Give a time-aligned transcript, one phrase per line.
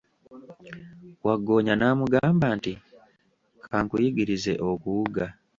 [1.25, 2.73] Waggoonya n'amugamba nti,
[3.65, 5.25] kankuyigirize okuwuga.